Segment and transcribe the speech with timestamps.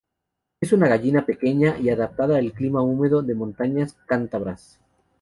[0.59, 4.79] Es una gallina pequeña y adaptada al clima húmedo de las montañas cántabras.